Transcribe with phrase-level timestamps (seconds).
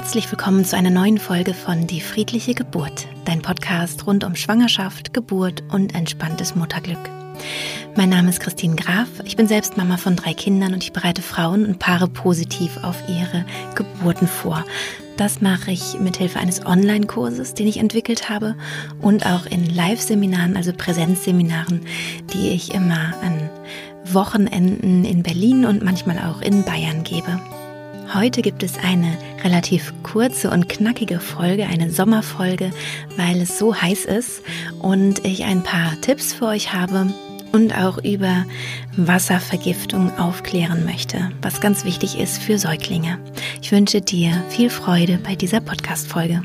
[0.00, 5.12] Herzlich willkommen zu einer neuen Folge von Die friedliche Geburt, dein Podcast rund um Schwangerschaft,
[5.12, 6.98] Geburt und entspanntes Mutterglück.
[7.96, 11.20] Mein Name ist Christine Graf, ich bin selbst Mama von drei Kindern und ich bereite
[11.20, 13.44] Frauen und Paare positiv auf ihre
[13.74, 14.64] Geburten vor.
[15.18, 18.56] Das mache ich mit Hilfe eines Online-Kurses, den ich entwickelt habe
[19.02, 21.82] und auch in Live-Seminaren, also Präsenzseminaren,
[22.32, 23.50] die ich immer an
[24.06, 27.38] Wochenenden in Berlin und manchmal auch in Bayern gebe.
[28.12, 32.72] Heute gibt es eine relativ kurze und knackige Folge, eine Sommerfolge,
[33.16, 34.42] weil es so heiß ist
[34.80, 37.14] und ich ein paar Tipps für euch habe
[37.52, 38.46] und auch über
[38.96, 43.18] Wasservergiftung aufklären möchte, was ganz wichtig ist für Säuglinge.
[43.62, 46.42] Ich wünsche dir viel Freude bei dieser Podcast-Folge.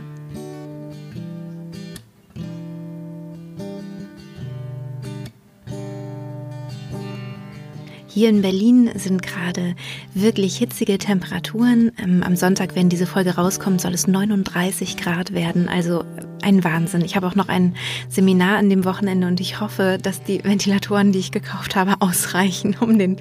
[8.15, 9.75] Hier in Berlin sind gerade
[10.13, 11.91] wirklich hitzige Temperaturen.
[12.01, 15.67] Ähm, am Sonntag, wenn diese Folge rauskommt, soll es 39 Grad werden.
[15.67, 16.05] Also
[16.41, 17.01] ein Wahnsinn.
[17.01, 17.75] Ich habe auch noch ein
[18.07, 22.77] Seminar an dem Wochenende und ich hoffe, dass die Ventilatoren, die ich gekauft habe, ausreichen,
[22.79, 23.17] um den,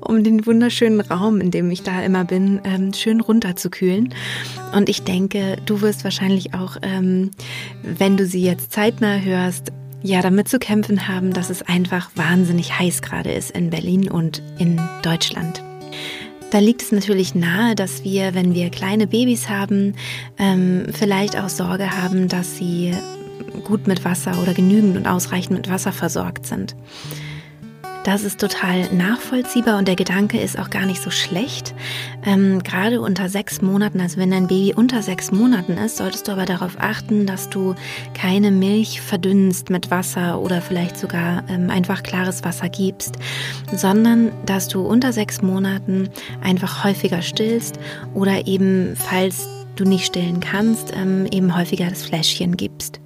[0.00, 4.12] um den wunderschönen Raum, in dem ich da immer bin, ähm, schön runterzukühlen.
[4.76, 7.30] Und ich denke, du wirst wahrscheinlich auch, ähm,
[7.82, 9.72] wenn du sie jetzt zeitnah hörst,
[10.04, 14.42] ja damit zu kämpfen haben, dass es einfach wahnsinnig heiß gerade ist in Berlin und
[14.58, 15.62] in Deutschland.
[16.50, 19.94] Da liegt es natürlich nahe, dass wir, wenn wir kleine Babys haben,
[20.38, 22.94] ähm, vielleicht auch Sorge haben, dass sie
[23.64, 26.76] gut mit Wasser oder genügend und ausreichend mit Wasser versorgt sind.
[28.04, 31.74] Das ist total nachvollziehbar und der Gedanke ist auch gar nicht so schlecht.
[32.26, 36.32] Ähm, gerade unter sechs Monaten, also wenn dein Baby unter sechs Monaten ist, solltest du
[36.32, 37.74] aber darauf achten, dass du
[38.12, 43.16] keine Milch verdünnst mit Wasser oder vielleicht sogar ähm, einfach klares Wasser gibst,
[43.74, 46.10] sondern dass du unter sechs Monaten
[46.42, 47.80] einfach häufiger stillst
[48.12, 53.00] oder eben, falls du nicht stillen kannst, ähm, eben häufiger das Fläschchen gibst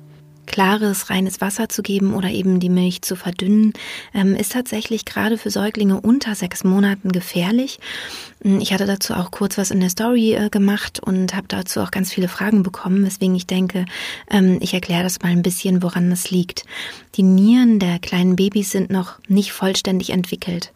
[0.58, 3.74] klares, reines Wasser zu geben oder eben die Milch zu verdünnen,
[4.12, 7.78] ähm, ist tatsächlich gerade für Säuglinge unter sechs Monaten gefährlich.
[8.42, 11.80] Hm, ich hatte dazu auch kurz was in der Story äh, gemacht und habe dazu
[11.80, 13.84] auch ganz viele Fragen bekommen, weswegen ich denke,
[14.32, 16.64] ähm, ich erkläre das mal ein bisschen, woran das liegt.
[17.14, 20.72] Die Nieren der kleinen Babys sind noch nicht vollständig entwickelt.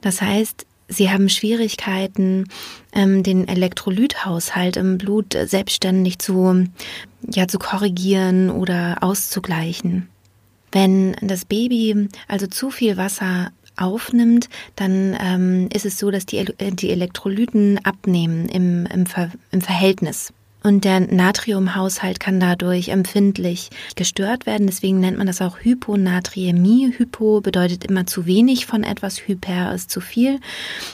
[0.00, 2.48] Das heißt, Sie haben Schwierigkeiten,
[2.92, 6.66] ähm, den Elektrolythaushalt im Blut selbstständig zu,
[7.28, 10.08] ja, zu korrigieren oder auszugleichen.
[10.72, 16.44] Wenn das Baby also zu viel Wasser aufnimmt, dann ähm, ist es so, dass die,
[16.60, 20.32] die Elektrolyten abnehmen im, im, Ver, im Verhältnis.
[20.66, 24.66] Und der Natriumhaushalt kann dadurch empfindlich gestört werden.
[24.66, 26.90] Deswegen nennt man das auch Hyponatriämie.
[26.96, 30.40] Hypo bedeutet immer zu wenig von etwas, Hyper ist zu viel.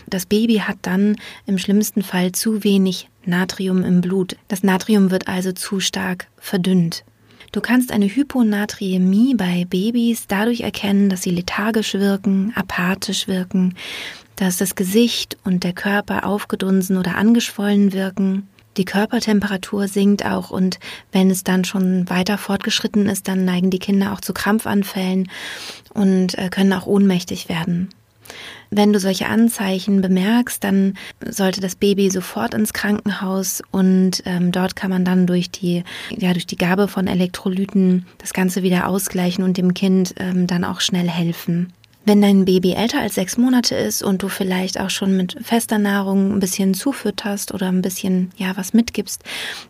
[0.08, 1.14] Das Baby hat dann
[1.46, 4.36] im schlimmsten Fall zu wenig Natrium im Blut.
[4.48, 7.04] Das Natrium wird also zu stark verdünnt.
[7.52, 13.76] Du kannst eine Hyponatriämie bei Babys dadurch erkennen, dass sie lethargisch wirken, apathisch wirken,
[14.34, 18.48] dass das Gesicht und der Körper aufgedunsen oder angeschwollen wirken,
[18.80, 20.78] die Körpertemperatur sinkt auch und
[21.12, 25.30] wenn es dann schon weiter fortgeschritten ist, dann neigen die Kinder auch zu Krampfanfällen
[25.92, 27.90] und äh, können auch ohnmächtig werden.
[28.70, 30.94] Wenn du solche Anzeichen bemerkst, dann
[31.28, 35.84] sollte das Baby sofort ins Krankenhaus und ähm, dort kann man dann durch die,
[36.16, 40.64] ja, durch die Gabe von Elektrolyten das Ganze wieder ausgleichen und dem Kind ähm, dann
[40.64, 41.70] auch schnell helfen.
[42.06, 45.76] Wenn dein Baby älter als sechs Monate ist und du vielleicht auch schon mit fester
[45.76, 49.22] Nahrung ein bisschen zufütterst oder ein bisschen, ja, was mitgibst,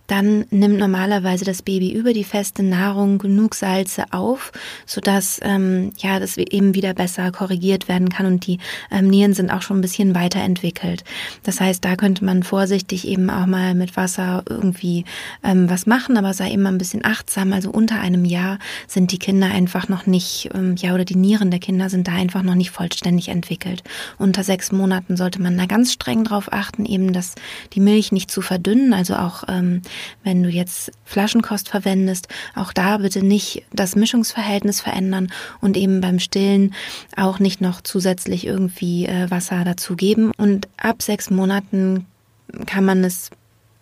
[0.06, 4.52] dann nimmt normalerweise das Baby über die feste Nahrung genug Salze auf,
[4.86, 8.58] sodass, ähm, ja, das eben wieder besser korrigiert werden kann und die
[8.92, 11.02] ähm, Nieren sind auch schon ein bisschen weiterentwickelt.
[11.42, 15.04] Das heißt, da könnte man vorsichtig eben auch mal mit Wasser irgendwie
[15.42, 17.52] ähm, was machen, aber sei immer ein bisschen achtsam.
[17.52, 21.50] Also unter einem Jahr sind die Kinder einfach noch nicht, ähm, ja, oder die Nieren
[21.50, 23.82] der Kinder sind da einfach noch nicht vollständig entwickelt.
[24.18, 27.34] Unter sechs Monaten sollte man da ganz streng drauf achten, eben, dass
[27.72, 28.92] die Milch nicht zu verdünnen.
[28.92, 29.82] Also auch ähm,
[30.24, 36.18] wenn du jetzt Flaschenkost verwendest, auch da bitte nicht das Mischungsverhältnis verändern und eben beim
[36.18, 36.74] Stillen
[37.16, 40.32] auch nicht noch zusätzlich irgendwie äh, Wasser dazugeben.
[40.36, 42.06] Und ab sechs Monaten
[42.66, 43.30] kann man es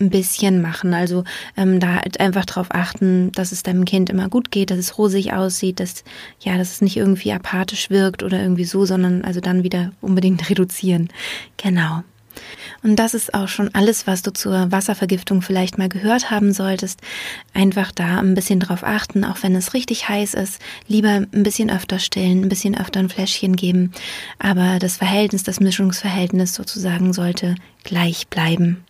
[0.00, 0.94] ein bisschen machen.
[0.94, 1.24] Also
[1.56, 4.98] ähm, da halt einfach darauf achten, dass es deinem Kind immer gut geht, dass es
[4.98, 6.04] rosig aussieht, dass
[6.40, 10.48] ja, dass es nicht irgendwie apathisch wirkt oder irgendwie so, sondern also dann wieder unbedingt
[10.50, 11.08] reduzieren.
[11.56, 12.02] Genau.
[12.82, 17.00] Und das ist auch schon alles, was du zur Wasservergiftung vielleicht mal gehört haben solltest.
[17.52, 20.60] Einfach da ein bisschen drauf achten, auch wenn es richtig heiß ist.
[20.86, 23.92] Lieber ein bisschen öfter stillen, ein bisschen öfter ein Fläschchen geben.
[24.38, 28.84] Aber das Verhältnis, das Mischungsverhältnis sozusagen sollte gleich bleiben.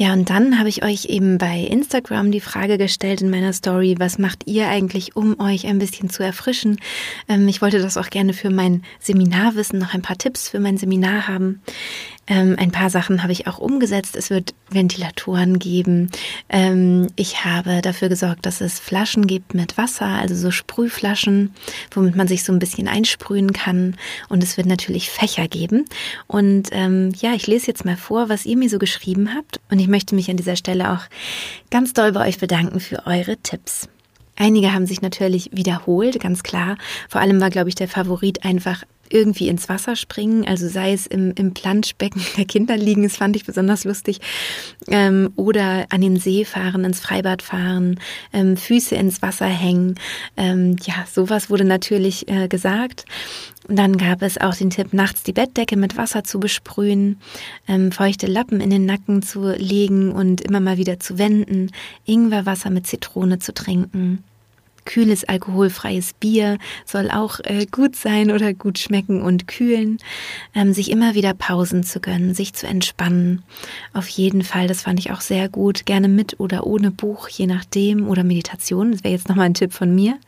[0.00, 3.96] Ja, und dann habe ich euch eben bei Instagram die Frage gestellt in meiner Story,
[3.98, 6.80] was macht ihr eigentlich, um euch ein bisschen zu erfrischen?
[7.28, 10.58] Ähm, ich wollte das auch gerne für mein Seminar wissen, noch ein paar Tipps für
[10.58, 11.60] mein Seminar haben.
[12.30, 14.14] Ähm, ein paar Sachen habe ich auch umgesetzt.
[14.14, 16.10] Es wird Ventilatoren geben.
[16.48, 21.52] Ähm, ich habe dafür gesorgt, dass es Flaschen gibt mit Wasser, also so Sprühflaschen,
[21.90, 23.96] womit man sich so ein bisschen einsprühen kann.
[24.28, 25.86] Und es wird natürlich Fächer geben.
[26.28, 29.60] Und ähm, ja, ich lese jetzt mal vor, was ihr mir so geschrieben habt.
[29.68, 31.02] Und ich möchte mich an dieser Stelle auch
[31.70, 33.88] ganz doll bei euch bedanken für eure Tipps.
[34.36, 36.78] Einige haben sich natürlich wiederholt, ganz klar.
[37.10, 41.06] Vor allem war, glaube ich, der Favorit einfach irgendwie ins Wasser springen, also sei es
[41.06, 44.20] im, im Planschbecken der Kinder liegen, das fand ich besonders lustig,
[44.88, 47.98] ähm, oder an den See fahren, ins Freibad fahren,
[48.32, 49.96] ähm, Füße ins Wasser hängen.
[50.36, 53.04] Ähm, ja, sowas wurde natürlich äh, gesagt.
[53.68, 57.20] Dann gab es auch den Tipp, nachts die Bettdecke mit Wasser zu besprühen,
[57.68, 61.70] ähm, feuchte Lappen in den Nacken zu legen und immer mal wieder zu wenden,
[62.04, 64.24] Ingwerwasser mit Zitrone zu trinken
[64.90, 69.98] kühles alkoholfreies Bier soll auch äh, gut sein oder gut schmecken und kühlen.
[70.52, 73.44] Ähm, sich immer wieder Pausen zu gönnen, sich zu entspannen.
[73.92, 75.86] Auf jeden Fall, das fand ich auch sehr gut.
[75.86, 78.08] Gerne mit oder ohne Buch, je nachdem.
[78.08, 80.18] Oder Meditation, das wäre jetzt nochmal ein Tipp von mir.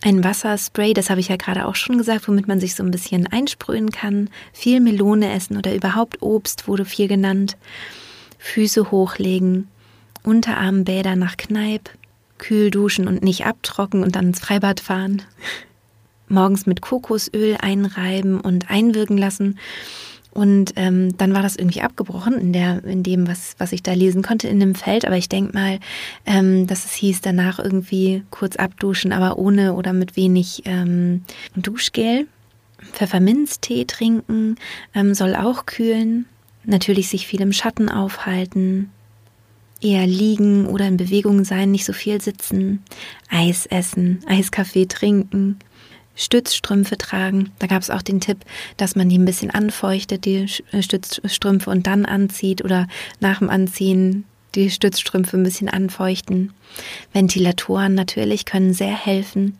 [0.00, 2.92] Ein Wasserspray, das habe ich ja gerade auch schon gesagt, womit man sich so ein
[2.92, 4.30] bisschen einsprühen kann.
[4.52, 7.56] Viel Melone essen oder überhaupt Obst wurde viel genannt.
[8.38, 9.66] Füße hochlegen.
[10.22, 11.90] Unterarmbäder nach Kneipp
[12.38, 15.22] kühl duschen und nicht abtrocken und dann ins Freibad fahren.
[16.28, 19.58] Morgens mit Kokosöl einreiben und einwirken lassen.
[20.32, 23.94] Und ähm, dann war das irgendwie abgebrochen in, der, in dem, was, was ich da
[23.94, 25.06] lesen konnte in dem Feld.
[25.06, 25.78] Aber ich denke mal,
[26.26, 31.24] ähm, dass es hieß, danach irgendwie kurz abduschen, aber ohne oder mit wenig ähm,
[31.54, 32.26] Duschgel.
[32.92, 34.56] Pfefferminztee trinken
[34.94, 36.26] ähm, soll auch kühlen.
[36.64, 38.90] Natürlich sich viel im Schatten aufhalten
[39.80, 42.82] eher liegen oder in Bewegung sein, nicht so viel sitzen,
[43.28, 45.58] Eis essen, Eiskaffee trinken,
[46.14, 47.50] Stützstrümpfe tragen.
[47.58, 48.38] Da gab es auch den Tipp,
[48.76, 52.88] dass man die ein bisschen anfeuchtet, die äh, Stützstrümpfe und dann anzieht oder
[53.20, 54.24] nach dem Anziehen
[54.54, 56.54] die Stützstrümpfe ein bisschen anfeuchten.
[57.12, 59.58] Ventilatoren natürlich können sehr helfen.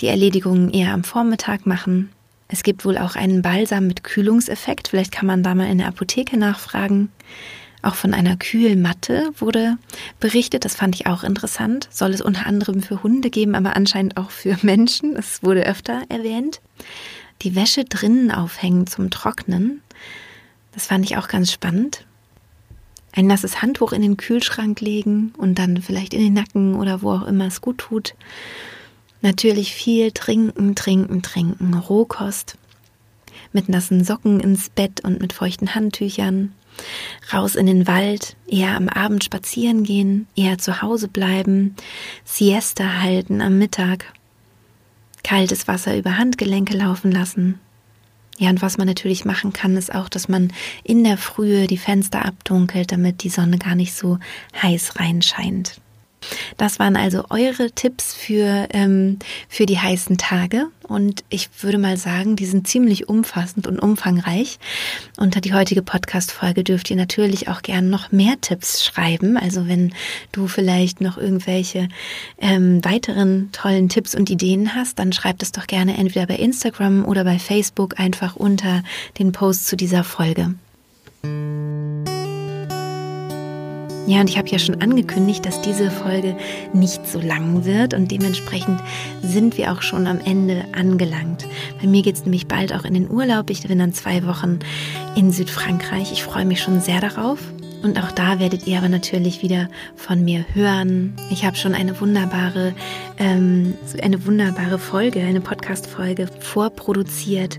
[0.00, 2.10] Die Erledigungen eher am Vormittag machen.
[2.48, 4.88] Es gibt wohl auch einen Balsam mit Kühlungseffekt.
[4.88, 7.10] Vielleicht kann man da mal in der Apotheke nachfragen.
[7.82, 9.76] Auch von einer Kühlmatte wurde
[10.20, 10.64] berichtet.
[10.64, 11.88] Das fand ich auch interessant.
[11.90, 15.16] Soll es unter anderem für Hunde geben, aber anscheinend auch für Menschen.
[15.16, 16.60] Es wurde öfter erwähnt.
[17.42, 19.82] Die Wäsche drinnen aufhängen zum Trocknen.
[20.72, 22.06] Das fand ich auch ganz spannend.
[23.14, 27.10] Ein nasses Handtuch in den Kühlschrank legen und dann vielleicht in den Nacken oder wo
[27.10, 28.14] auch immer es gut tut.
[29.22, 31.74] Natürlich viel trinken, trinken, trinken.
[31.74, 32.56] Rohkost.
[33.52, 36.52] Mit nassen Socken ins Bett und mit feuchten Handtüchern.
[37.32, 41.74] Raus in den Wald, eher am Abend spazieren gehen, eher zu Hause bleiben,
[42.24, 44.12] Siesta halten am Mittag,
[45.24, 47.60] kaltes Wasser über Handgelenke laufen lassen.
[48.38, 50.52] Ja, und was man natürlich machen kann, ist auch, dass man
[50.82, 54.18] in der Frühe die Fenster abdunkelt, damit die Sonne gar nicht so
[54.60, 55.80] heiß reinscheint.
[56.56, 60.66] Das waren also eure Tipps für, ähm, für die heißen Tage.
[60.82, 64.58] Und ich würde mal sagen, die sind ziemlich umfassend und umfangreich.
[65.16, 69.36] Unter die heutige Podcast-Folge dürft ihr natürlich auch gern noch mehr Tipps schreiben.
[69.36, 69.94] Also wenn
[70.32, 71.88] du vielleicht noch irgendwelche
[72.40, 77.04] ähm, weiteren tollen Tipps und Ideen hast, dann schreib es doch gerne entweder bei Instagram
[77.04, 78.82] oder bei Facebook einfach unter
[79.18, 80.54] den Post zu dieser Folge.
[84.06, 86.36] Ja, und ich habe ja schon angekündigt, dass diese Folge
[86.72, 88.80] nicht so lang wird und dementsprechend
[89.22, 91.46] sind wir auch schon am Ende angelangt.
[91.80, 93.48] Bei mir geht es nämlich bald auch in den Urlaub.
[93.48, 94.58] Ich bin dann zwei Wochen
[95.14, 96.10] in Südfrankreich.
[96.10, 97.38] Ich freue mich schon sehr darauf.
[97.82, 101.14] Und auch da werdet ihr aber natürlich wieder von mir hören.
[101.30, 102.74] Ich habe schon eine wunderbare,
[103.18, 107.58] ähm, eine wunderbare Folge, eine Podcast-Folge vorproduziert.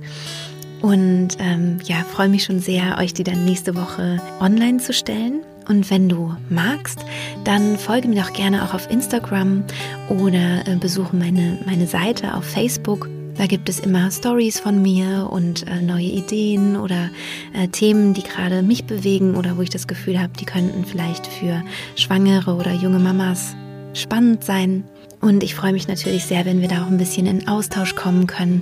[0.82, 5.42] Und ähm, ja, freue mich schon sehr, euch die dann nächste Woche online zu stellen.
[5.68, 7.00] Und wenn du magst,
[7.44, 9.64] dann folge mir doch gerne auch auf Instagram
[10.10, 13.10] oder äh, besuche meine, meine Seite auf Facebook.
[13.38, 17.10] Da gibt es immer Stories von mir und äh, neue Ideen oder
[17.54, 21.26] äh, Themen, die gerade mich bewegen oder wo ich das Gefühl habe, die könnten vielleicht
[21.26, 21.64] für
[21.96, 23.56] Schwangere oder junge Mamas
[23.94, 24.84] spannend sein.
[25.24, 28.28] Und ich freue mich natürlich sehr, wenn wir da auch ein bisschen in Austausch kommen
[28.28, 28.62] können.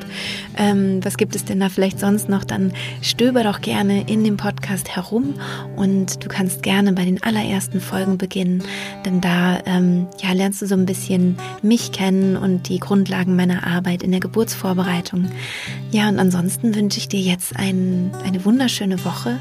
[0.57, 4.37] ähm, was gibt es denn da vielleicht sonst noch, dann stöber doch gerne in dem
[4.37, 5.33] Podcast herum
[5.75, 8.63] und du kannst gerne bei den allerersten Folgen beginnen,
[9.05, 13.67] denn da ähm, ja, lernst du so ein bisschen mich kennen und die Grundlagen meiner
[13.67, 15.29] Arbeit in der Geburtsvorbereitung.
[15.91, 19.39] Ja, und ansonsten wünsche ich dir jetzt ein, eine wunderschöne Woche,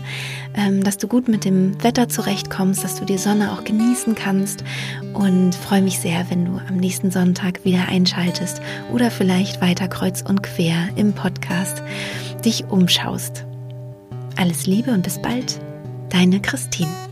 [0.82, 4.64] dass du gut mit dem Wetter zurechtkommst, dass du die Sonne auch genießen kannst
[5.12, 8.60] und freue mich sehr, wenn du am nächsten Sonntag wieder einschaltest
[8.92, 11.82] oder vielleicht weiter kreuz und quer im Podcast
[12.44, 13.44] dich umschaust.
[14.36, 15.60] Alles Liebe und bis bald,
[16.10, 17.05] deine Christine.